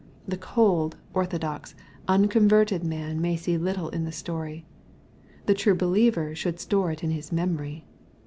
[0.27, 1.75] The cold, orthodox,
[2.07, 4.65] unconverted man may see little in the story.
[5.45, 7.85] The true believer should store it in his memory.